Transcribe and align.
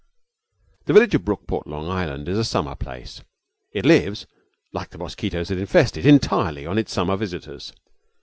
5 0.79 0.79
The 0.85 0.93
village 0.93 1.13
of 1.13 1.21
Brookport, 1.25 1.67
Long 1.67 1.87
Island, 1.87 2.27
is 2.27 2.39
a 2.39 2.43
summer 2.43 2.73
place. 2.73 3.21
It 3.71 3.85
lives, 3.85 4.25
like 4.73 4.89
the 4.89 4.97
mosquitoes 4.97 5.49
that 5.49 5.59
infest 5.59 5.95
it, 5.95 6.07
entirely 6.07 6.65
on 6.65 6.79
its 6.79 6.91
summer 6.91 7.15
visitors. 7.15 7.71